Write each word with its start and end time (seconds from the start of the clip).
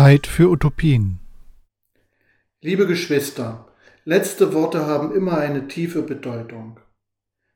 Zeit 0.00 0.26
für 0.26 0.48
Utopien. 0.48 1.18
Liebe 2.62 2.86
Geschwister, 2.86 3.68
letzte 4.06 4.54
Worte 4.54 4.86
haben 4.86 5.14
immer 5.14 5.36
eine 5.36 5.68
tiefe 5.68 6.00
Bedeutung. 6.00 6.80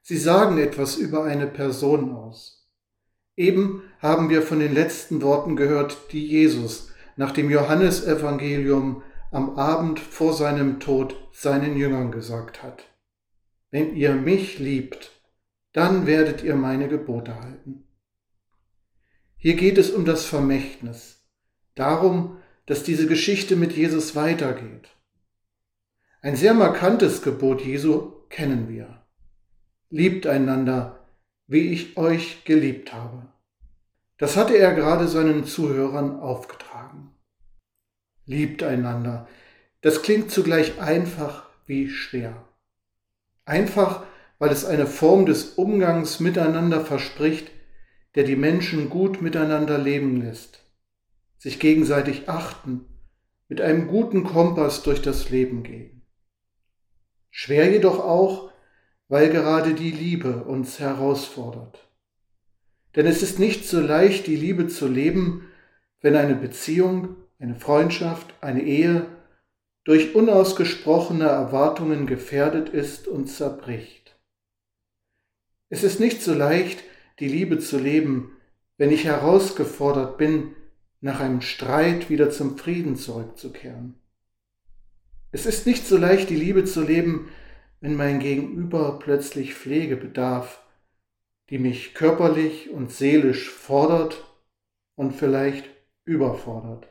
Sie 0.02 0.18
sagen 0.18 0.58
etwas 0.58 0.96
über 0.96 1.24
eine 1.24 1.46
Person 1.46 2.12
aus. 2.12 2.68
Eben 3.34 3.82
haben 3.98 4.28
wir 4.28 4.42
von 4.42 4.58
den 4.58 4.74
letzten 4.74 5.22
Worten 5.22 5.56
gehört, 5.56 5.96
die 6.12 6.26
Jesus 6.26 6.92
nach 7.16 7.30
dem 7.30 7.48
Johannesevangelium 7.48 9.02
am 9.30 9.56
Abend 9.56 9.98
vor 9.98 10.34
seinem 10.34 10.80
Tod 10.80 11.16
seinen 11.32 11.78
Jüngern 11.78 12.12
gesagt 12.12 12.62
hat. 12.62 12.84
Wenn 13.70 13.96
ihr 13.96 14.12
mich 14.12 14.58
liebt, 14.58 15.12
dann 15.72 16.04
werdet 16.04 16.42
ihr 16.42 16.56
meine 16.56 16.88
Gebote 16.88 17.40
halten. 17.40 17.88
Hier 19.38 19.54
geht 19.54 19.78
es 19.78 19.88
um 19.90 20.04
das 20.04 20.26
Vermächtnis 20.26 21.24
darum, 21.74 22.38
dass 22.66 22.82
diese 22.82 23.06
Geschichte 23.06 23.56
mit 23.56 23.72
Jesus 23.72 24.16
weitergeht. 24.16 24.88
Ein 26.22 26.36
sehr 26.36 26.54
markantes 26.54 27.22
Gebot 27.22 27.62
Jesu 27.62 28.12
kennen 28.30 28.68
wir. 28.68 29.02
Liebt 29.90 30.26
einander, 30.26 31.06
wie 31.46 31.72
ich 31.72 31.96
euch 31.98 32.44
geliebt 32.44 32.92
habe. 32.92 33.26
Das 34.16 34.36
hatte 34.36 34.56
er 34.56 34.72
gerade 34.72 35.08
seinen 35.08 35.44
Zuhörern 35.44 36.18
aufgetragen. 36.20 37.14
Liebt 38.24 38.62
einander. 38.62 39.28
Das 39.82 40.00
klingt 40.00 40.30
zugleich 40.30 40.80
einfach 40.80 41.46
wie 41.66 41.90
schwer. 41.90 42.48
Einfach, 43.44 44.04
weil 44.38 44.50
es 44.50 44.64
eine 44.64 44.86
Form 44.86 45.26
des 45.26 45.50
Umgangs 45.50 46.20
miteinander 46.20 46.82
verspricht, 46.82 47.50
der 48.14 48.24
die 48.24 48.36
Menschen 48.36 48.88
gut 48.88 49.20
miteinander 49.20 49.76
leben 49.76 50.22
lässt 50.22 50.63
sich 51.44 51.60
gegenseitig 51.60 52.26
achten, 52.26 52.86
mit 53.48 53.60
einem 53.60 53.86
guten 53.86 54.24
Kompass 54.24 54.82
durch 54.82 55.02
das 55.02 55.28
Leben 55.28 55.62
gehen. 55.62 56.00
Schwer 57.30 57.70
jedoch 57.70 57.98
auch, 57.98 58.50
weil 59.08 59.28
gerade 59.28 59.74
die 59.74 59.90
Liebe 59.90 60.44
uns 60.44 60.80
herausfordert. 60.80 61.86
Denn 62.96 63.04
es 63.04 63.22
ist 63.22 63.38
nicht 63.38 63.68
so 63.68 63.78
leicht, 63.78 64.26
die 64.26 64.36
Liebe 64.36 64.68
zu 64.68 64.88
leben, 64.88 65.46
wenn 66.00 66.16
eine 66.16 66.34
Beziehung, 66.34 67.16
eine 67.38 67.56
Freundschaft, 67.56 68.32
eine 68.40 68.62
Ehe 68.62 69.04
durch 69.84 70.14
unausgesprochene 70.14 71.26
Erwartungen 71.26 72.06
gefährdet 72.06 72.70
ist 72.70 73.06
und 73.06 73.26
zerbricht. 73.26 74.18
Es 75.68 75.84
ist 75.84 76.00
nicht 76.00 76.22
so 76.22 76.32
leicht, 76.32 76.82
die 77.18 77.28
Liebe 77.28 77.58
zu 77.58 77.78
leben, 77.78 78.34
wenn 78.78 78.90
ich 78.90 79.04
herausgefordert 79.04 80.16
bin, 80.16 80.54
nach 81.04 81.20
einem 81.20 81.42
Streit 81.42 82.08
wieder 82.08 82.30
zum 82.30 82.56
Frieden 82.56 82.96
zurückzukehren. 82.96 83.94
Es 85.32 85.44
ist 85.44 85.66
nicht 85.66 85.86
so 85.86 85.98
leicht, 85.98 86.30
die 86.30 86.34
Liebe 86.34 86.64
zu 86.64 86.80
leben, 86.80 87.28
wenn 87.82 87.94
mein 87.94 88.20
Gegenüber 88.20 88.98
plötzlich 89.00 89.54
Pflege 89.54 89.96
bedarf, 89.96 90.62
die 91.50 91.58
mich 91.58 91.92
körperlich 91.92 92.70
und 92.70 92.90
seelisch 92.90 93.50
fordert 93.50 94.24
und 94.94 95.14
vielleicht 95.14 95.66
überfordert. 96.06 96.88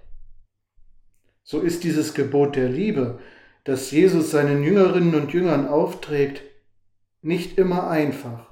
So 1.41 1.59
ist 1.61 1.83
dieses 1.83 2.13
Gebot 2.13 2.55
der 2.55 2.69
Liebe, 2.69 3.19
das 3.63 3.89
Jesus 3.89 4.29
seinen 4.29 4.63
Jüngerinnen 4.63 5.15
und 5.15 5.33
Jüngern 5.33 5.67
aufträgt, 5.67 6.43
nicht 7.23 7.57
immer 7.57 7.89
einfach, 7.89 8.47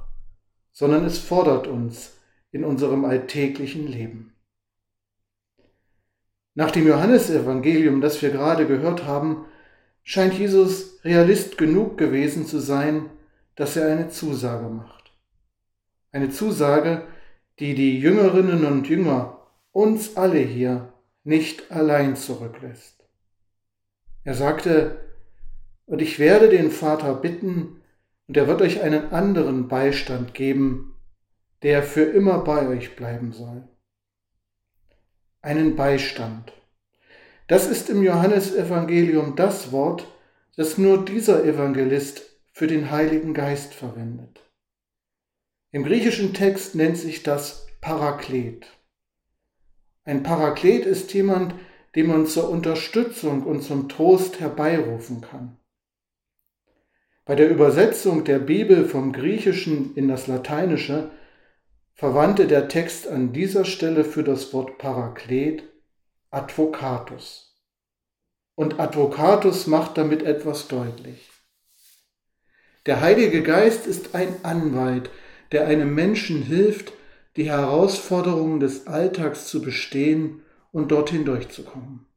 sondern 0.72 1.06
es 1.06 1.20
fordert 1.20 1.68
uns 1.68 2.18
in 2.52 2.64
unserem 2.64 3.06
alltäglichen 3.06 3.86
Leben. 3.86 4.31
Nach 6.54 6.72
dem 6.72 6.86
Johannesevangelium, 6.86 8.02
das 8.02 8.22
wir 8.22 8.30
gerade 8.30 8.68
gehört 8.68 9.06
haben, 9.06 9.46
scheint 10.04 10.34
Jesus 10.34 11.00
realist 11.06 11.58
genug 11.58 11.98
gewesen 11.98 12.46
zu 12.46 12.60
sein, 12.60 13.10
dass 13.56 13.78
er 13.78 13.90
eine 13.90 14.10
Zusage 14.10 14.68
macht. 14.68 15.14
Eine 16.12 16.30
Zusage, 16.30 17.04
die 17.60 17.74
die 17.74 18.00
Jüngerinnen 18.00 18.66
und 18.66 18.90
Jünger, 18.90 19.48
uns 19.72 20.18
alle 20.18 20.40
hier, 20.40 20.92
nicht 21.24 21.72
allein 21.72 22.16
zurücklässt. 22.18 23.06
Er 24.24 24.34
sagte, 24.34 25.00
und 25.86 26.02
ich 26.02 26.20
werde 26.20 26.50
den 26.50 26.72
Vater 26.72 27.14
bitten, 27.14 27.82
und 28.28 28.36
er 28.38 28.48
wird 28.48 28.62
euch 28.62 28.82
einen 28.82 29.12
anderen 29.12 29.68
Beistand 29.68 30.34
geben, 30.34 30.96
der 31.64 31.84
für 31.84 32.04
immer 32.04 32.40
bei 32.40 32.68
euch 32.68 32.96
bleiben 32.96 33.32
soll 33.32 33.71
einen 35.42 35.76
Beistand. 35.76 36.54
Das 37.48 37.68
ist 37.68 37.90
im 37.90 38.04
Johannesevangelium 38.04 39.36
das 39.36 39.72
Wort, 39.72 40.08
das 40.56 40.78
nur 40.78 41.04
dieser 41.04 41.44
Evangelist 41.44 42.22
für 42.54 42.68
den 42.68 42.92
Heiligen 42.92 43.34
Geist 43.34 43.74
verwendet. 43.74 44.42
Im 45.72 45.84
griechischen 45.84 46.34
Text 46.34 46.76
nennt 46.76 46.98
sich 46.98 47.24
das 47.24 47.68
Paraklet. 47.80 48.68
Ein 50.04 50.24
Paraklet 50.24 50.86
ist 50.86 51.14
jemand, 51.14 51.56
den 51.96 52.08
man 52.08 52.26
zur 52.26 52.50
Unterstützung 52.50 53.44
und 53.44 53.64
zum 53.64 53.90
Trost 53.90 54.40
herbeirufen 54.40 55.22
kann. 55.22 55.58
Bei 57.26 57.36
der 57.36 57.50
Übersetzung 57.50 58.24
der 58.24 58.40
Bibel 58.40 58.86
vom 58.86 59.14
Griechischen 59.14 59.96
in 59.96 60.08
das 60.08 60.28
Lateinische 60.28 61.12
verwandte 61.94 62.48
der 62.48 62.68
Text 62.68 63.08
an 63.08 63.34
dieser 63.34 63.66
Stelle 63.66 64.04
für 64.04 64.24
das 64.24 64.54
Wort 64.54 64.78
Paraklet 64.78 65.64
Advocatus. 66.30 67.58
Und 68.56 68.80
Advocatus 68.80 69.68
macht 69.68 69.98
damit 69.98 70.24
etwas 70.24 70.68
deutlich. 70.68 71.30
Der 72.86 73.02
Heilige 73.02 73.44
Geist 73.44 73.86
ist 73.86 74.16
ein 74.16 74.34
Anwalt, 74.44 75.10
der 75.52 75.68
einem 75.68 75.94
Menschen 75.94 76.42
hilft, 76.42 76.94
die 77.36 77.50
Herausforderungen 77.50 78.60
des 78.60 78.88
Alltags 78.88 79.48
zu 79.48 79.62
bestehen 79.62 80.42
und 80.72 80.92
dorthin 80.92 81.26
durchzukommen. 81.26 82.08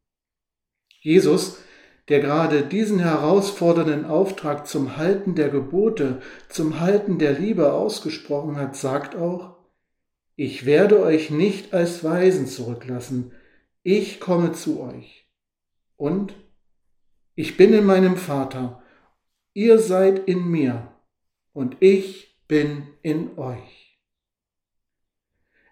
Jesus, 1.01 1.57
der 2.09 2.19
gerade 2.19 2.63
diesen 2.63 2.99
herausfordernden 2.99 4.05
Auftrag 4.05 4.67
zum 4.67 4.97
Halten 4.97 5.35
der 5.35 5.49
Gebote, 5.49 6.21
zum 6.49 6.79
Halten 6.79 7.19
der 7.19 7.33
Liebe 7.33 7.73
ausgesprochen 7.73 8.57
hat, 8.57 8.75
sagt 8.75 9.15
auch, 9.15 9.54
ich 10.35 10.65
werde 10.65 11.01
euch 11.01 11.29
nicht 11.29 11.73
als 11.73 12.03
Weisen 12.03 12.47
zurücklassen, 12.47 13.31
ich 13.83 14.19
komme 14.19 14.51
zu 14.51 14.81
euch. 14.81 15.29
Und 15.95 16.33
ich 17.35 17.57
bin 17.57 17.73
in 17.73 17.85
meinem 17.85 18.17
Vater, 18.17 18.83
ihr 19.53 19.79
seid 19.79 20.27
in 20.27 20.47
mir 20.47 20.91
und 21.53 21.77
ich 21.79 22.37
bin 22.47 22.83
in 23.01 23.37
euch. 23.37 23.99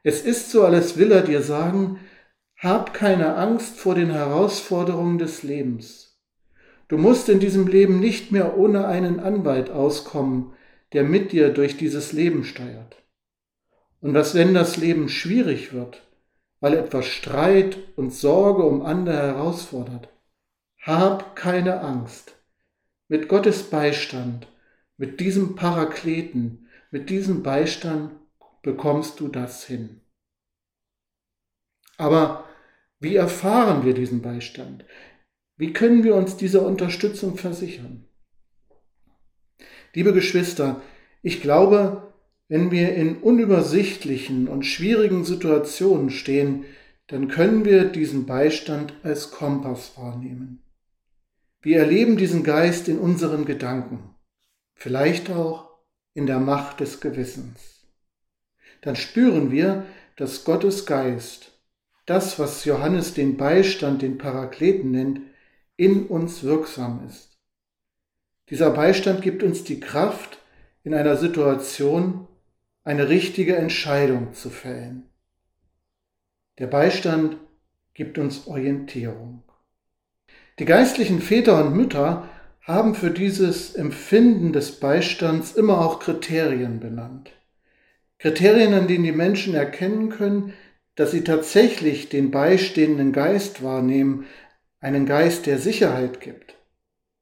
Es 0.04 0.22
ist 0.22 0.52
so, 0.52 0.64
als 0.64 0.98
will 0.98 1.12
er 1.12 1.22
dir 1.22 1.42
sagen, 1.42 2.00
hab 2.58 2.94
keine 2.94 3.36
Angst 3.36 3.78
vor 3.78 3.96
den 3.96 4.12
Herausforderungen 4.12 5.18
des 5.18 5.44
Lebens. 5.44 6.22
Du 6.88 6.98
musst 6.98 7.28
in 7.28 7.40
diesem 7.40 7.68
Leben 7.68 8.00
nicht 8.00 8.32
mehr 8.32 8.58
ohne 8.58 8.88
einen 8.88 9.20
Anwalt 9.20 9.70
auskommen, 9.70 10.54
der 10.94 11.04
mit 11.04 11.32
dir 11.32 11.50
durch 11.50 11.78
dieses 11.78 12.14
Leben 12.14 12.44
steuert. 12.44 13.03
Und 14.04 14.14
was, 14.14 14.36
wenn 14.36 14.54
das 14.54 14.76
Leben 14.76 15.08
schwierig 15.08 15.72
wird, 15.72 16.06
weil 16.60 16.74
etwas 16.74 17.06
Streit 17.06 17.78
und 17.96 18.14
Sorge 18.14 18.64
um 18.64 18.82
andere 18.82 19.16
herausfordert? 19.16 20.10
Hab 20.82 21.38
keine 21.38 21.80
Angst. 21.80 22.36
Mit 23.08 23.30
Gottes 23.30 23.70
Beistand, 23.70 24.48
mit 24.98 25.22
diesem 25.22 25.56
Parakleten, 25.56 26.68
mit 26.92 27.10
diesem 27.10 27.44
Beistand 27.44 28.12
bekommst 28.62 29.22
du 29.22 29.30
das 29.30 29.64
hin. 29.64 30.02
Aber 31.98 32.44
wie 33.00 33.16
erfahren 33.16 33.86
wir 33.86 33.94
diesen 33.94 34.22
Beistand? 34.22 34.84
Wie 35.56 35.72
können 35.72 36.04
wir 36.04 36.16
uns 36.16 36.36
dieser 36.36 36.66
Unterstützung 36.66 37.38
versichern? 37.38 38.06
Liebe 39.94 40.12
Geschwister, 40.12 40.82
ich 41.22 41.42
glaube, 41.42 42.13
wenn 42.54 42.70
wir 42.70 42.94
in 42.94 43.18
unübersichtlichen 43.18 44.48
und 44.48 44.62
schwierigen 44.64 45.26
Situationen 45.26 46.12
stehen, 46.12 46.66
dann 47.08 47.28
können 47.28 47.66
wir 47.66 47.86
diesen 47.86 48.28
Beistand 48.28 48.94
als 49.02 49.32
Kompass 49.32 49.98
wahrnehmen. 49.98 50.62
Wir 51.64 51.80
erleben 51.80 52.16
diesen 52.16 52.44
Geist 52.44 52.88
in 52.88 53.00
unseren 53.00 53.46
Gedanken, 53.46 54.14
vielleicht 54.76 55.32
auch 55.32 55.68
in 56.14 56.28
der 56.28 56.38
Macht 56.38 56.80
des 56.80 57.02
Gewissens. 57.02 57.88
Dann 58.82 58.96
spüren 58.96 59.52
wir, 59.52 59.88
dass 60.16 60.44
Gottes 60.44 60.86
Geist, 60.86 61.54
das, 62.06 62.38
was 62.38 62.66
Johannes 62.66 63.16
den 63.16 63.36
Beistand, 63.36 64.04
den 64.04 64.20
Parakleten 64.20 64.92
nennt, 64.92 65.22
in 65.76 66.06
uns 66.06 66.44
wirksam 66.44 67.04
ist. 67.08 67.36
Dieser 68.52 68.70
Beistand 68.70 69.24
gibt 69.24 69.42
uns 69.42 69.64
die 69.64 69.80
Kraft, 69.80 70.38
in 70.84 70.94
einer 70.94 71.18
Situation 71.18 72.28
eine 72.84 73.10
richtige 73.10 73.56
Entscheidung 73.56 74.34
zu 74.34 74.50
fällen. 74.50 75.10
Der 76.60 76.68
Beistand 76.68 77.38
gibt 77.94 78.18
uns 78.18 78.48
Orientierung. 78.48 79.44
Die 80.60 80.66
geistlichen 80.66 81.22
Väter 81.22 81.66
und 81.66 81.76
Mütter 81.76 82.30
haben 82.62 82.96
für 82.96 83.12
dieses 83.12 83.76
Empfinden 83.76 84.54
des 84.54 84.80
Beistands 84.80 85.54
immer 85.54 85.80
auch 85.82 86.00
Kriterien 86.00 86.80
benannt. 86.80 87.32
Kriterien, 88.20 88.74
an 88.74 88.88
denen 88.88 89.04
die 89.04 89.12
Menschen 89.12 89.54
erkennen 89.54 90.10
können, 90.10 90.54
dass 90.96 91.12
sie 91.12 91.24
tatsächlich 91.24 92.10
den 92.10 92.32
beistehenden 92.32 93.12
Geist 93.12 93.64
wahrnehmen, 93.64 94.26
einen 94.80 95.06
Geist, 95.06 95.46
der 95.46 95.58
Sicherheit 95.58 96.22
gibt, 96.22 96.56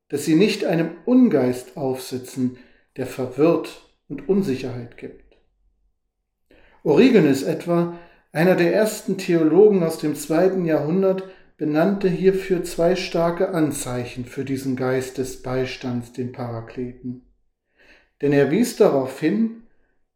dass 0.10 0.25
sie 0.25 0.36
nicht 0.36 0.66
einem 0.66 0.92
Ungeist 1.06 1.78
aufsitzen, 1.78 2.58
der 2.98 3.08
verwirrt 3.08 3.90
und 4.10 4.28
Unsicherheit 4.28 4.98
gibt. 4.98 5.31
Origenes 6.83 7.44
etwa, 7.44 7.98
einer 8.31 8.56
der 8.56 8.74
ersten 8.74 9.18
Theologen 9.18 9.83
aus 9.83 10.00
dem 10.00 10.16
zweiten 10.16 10.66
Jahrhundert, 10.66 11.24
benannte 11.57 12.10
hierfür 12.10 12.63
zwei 12.63 12.95
starke 12.95 13.50
Anzeichen 13.50 14.25
für 14.25 14.44
diesen 14.44 14.75
Geist 14.75 15.19
des 15.19 15.44
Beistands, 15.44 16.12
den 16.12 16.31
Parakleten. 16.31 17.22
Denn 18.22 18.33
er 18.33 18.50
wies 18.50 18.78
darauf 18.78 19.19
hin, 19.19 19.63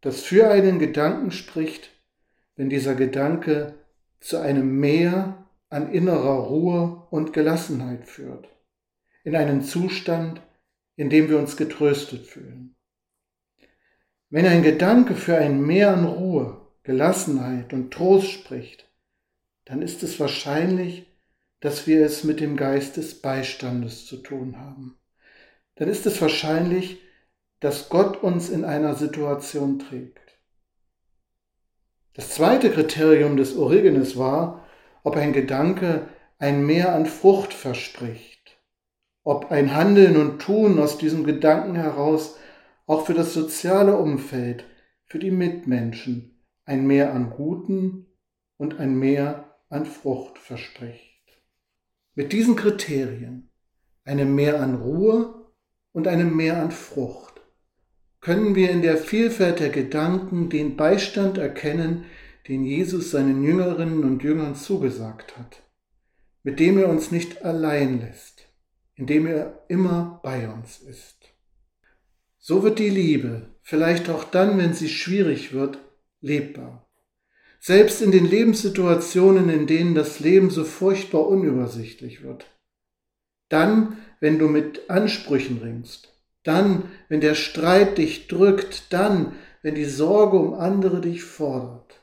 dass 0.01 0.21
für 0.21 0.49
einen 0.49 0.79
Gedanken 0.79 1.31
spricht, 1.31 1.91
wenn 2.55 2.69
dieser 2.69 2.95
Gedanke 2.95 3.75
zu 4.19 4.37
einem 4.37 4.79
Meer 4.79 5.45
an 5.69 5.91
innerer 5.91 6.47
Ruhe 6.47 7.07
und 7.09 7.33
Gelassenheit 7.33 8.07
führt, 8.07 8.47
in 9.23 9.35
einen 9.35 9.61
Zustand, 9.61 10.41
in 10.95 11.09
dem 11.09 11.29
wir 11.29 11.37
uns 11.37 11.57
getröstet 11.57 12.25
fühlen. 12.25 12.74
Wenn 14.35 14.47
ein 14.47 14.63
Gedanke 14.63 15.15
für 15.15 15.37
ein 15.37 15.61
Meer 15.61 15.93
an 15.93 16.03
Ruhe, 16.03 16.57
Gelassenheit 16.83 17.71
und 17.71 17.91
Trost 17.91 18.29
spricht, 18.29 18.85
dann 19.63 19.81
ist 19.81 20.03
es 20.03 20.19
wahrscheinlich, 20.19 21.05
dass 21.61 21.87
wir 21.87 22.05
es 22.05 22.25
mit 22.25 22.41
dem 22.41 22.57
Geist 22.57 22.97
des 22.97 23.21
Beistandes 23.21 24.05
zu 24.05 24.17
tun 24.17 24.59
haben. 24.59 24.97
Dann 25.75 25.87
ist 25.87 26.05
es 26.05 26.21
wahrscheinlich, 26.21 27.01
dass 27.61 27.87
Gott 27.87 28.21
uns 28.21 28.49
in 28.49 28.65
einer 28.65 28.95
Situation 28.95 29.79
trägt. 29.79 30.37
Das 32.13 32.31
zweite 32.31 32.71
Kriterium 32.71 33.37
des 33.37 33.55
Origenes 33.55 34.17
war, 34.17 34.65
ob 35.03 35.15
ein 35.15 35.31
Gedanke 35.31 36.09
ein 36.39 36.65
Mehr 36.65 36.93
an 36.93 37.05
Frucht 37.05 37.53
verspricht, 37.53 38.57
ob 39.23 39.49
ein 39.51 39.73
Handeln 39.73 40.17
und 40.17 40.41
Tun 40.41 40.77
aus 40.77 40.97
diesem 40.97 41.23
Gedanken 41.23 41.75
heraus 41.75 42.35
auch 42.85 43.05
für 43.05 43.13
das 43.13 43.33
soziale 43.33 43.97
Umfeld, 43.97 44.65
für 45.05 45.19
die 45.19 45.31
Mitmenschen 45.31 46.43
ein 46.65 46.87
Mehr 46.87 47.13
an 47.13 47.29
Guten 47.29 48.07
und 48.57 48.79
ein 48.79 48.97
Mehr 48.97 49.55
an 49.69 49.85
Frucht 49.85 50.37
verspricht. 50.39 51.41
Mit 52.15 52.33
diesen 52.33 52.55
Kriterien, 52.55 53.51
einem 54.03 54.35
Mehr 54.35 54.61
an 54.61 54.75
Ruhe 54.75 55.51
und 55.91 56.07
einem 56.07 56.35
Mehr 56.35 56.61
an 56.61 56.71
Frucht, 56.71 57.41
können 58.21 58.55
wir 58.55 58.71
in 58.71 58.81
der 58.81 58.97
Vielfalt 58.97 59.59
der 59.59 59.69
Gedanken 59.69 60.49
den 60.49 60.75
Beistand 60.75 61.37
erkennen, 61.37 62.05
den 62.47 62.63
Jesus 62.63 63.11
seinen 63.11 63.43
Jüngerinnen 63.43 64.03
und 64.03 64.23
Jüngern 64.23 64.55
zugesagt 64.55 65.37
hat, 65.37 65.61
mit 66.43 66.59
dem 66.59 66.77
er 66.77 66.89
uns 66.89 67.11
nicht 67.11 67.43
allein 67.43 67.99
lässt, 67.99 68.47
indem 68.95 69.27
er 69.27 69.65
immer 69.67 70.19
bei 70.23 70.49
uns 70.49 70.79
ist. 70.79 71.14
So 72.47 72.61
wird 72.61 72.77
die 72.77 72.91
Liebe, 72.91 73.47
vielleicht 73.63 74.07
auch 74.07 74.23
dann, 74.23 74.59
wenn 74.59 74.75
sie 74.75 74.87
schwierig 74.87 75.51
wird, 75.51 75.79
lebbar. 76.21 76.87
Selbst 77.59 78.03
in 78.03 78.11
den 78.11 78.29
Lebenssituationen, 78.29 79.49
in 79.49 79.65
denen 79.65 79.95
das 79.95 80.19
Leben 80.19 80.51
so 80.51 80.63
furchtbar 80.63 81.25
unübersichtlich 81.25 82.21
wird. 82.21 82.45
Dann, 83.49 83.97
wenn 84.19 84.37
du 84.37 84.47
mit 84.47 84.91
Ansprüchen 84.91 85.57
ringst. 85.57 86.13
Dann, 86.43 86.83
wenn 87.09 87.19
der 87.19 87.33
Streit 87.33 87.97
dich 87.97 88.27
drückt. 88.27 88.93
Dann, 88.93 89.33
wenn 89.63 89.73
die 89.73 89.85
Sorge 89.85 90.37
um 90.37 90.53
andere 90.53 91.01
dich 91.01 91.23
fordert. 91.23 91.99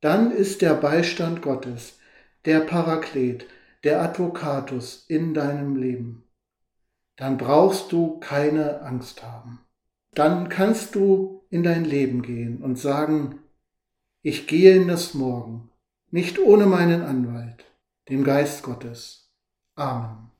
Dann 0.00 0.32
ist 0.32 0.62
der 0.62 0.74
Beistand 0.74 1.42
Gottes, 1.42 2.00
der 2.44 2.58
Paraklet, 2.58 3.46
der 3.84 4.02
Advocatus 4.02 5.04
in 5.06 5.32
deinem 5.32 5.76
Leben. 5.76 6.24
Dann 7.16 7.36
brauchst 7.36 7.92
du 7.92 8.18
keine 8.18 8.82
Angst 8.82 9.22
haben. 9.22 9.60
Dann 10.14 10.48
kannst 10.48 10.94
du 10.94 11.44
in 11.50 11.62
dein 11.62 11.84
Leben 11.84 12.22
gehen 12.22 12.62
und 12.62 12.78
sagen, 12.78 13.38
ich 14.22 14.46
gehe 14.46 14.74
in 14.74 14.88
das 14.88 15.14
Morgen, 15.14 15.70
nicht 16.10 16.38
ohne 16.38 16.66
meinen 16.66 17.02
Anwalt, 17.02 17.64
dem 18.08 18.24
Geist 18.24 18.62
Gottes. 18.62 19.30
Amen. 19.74 20.31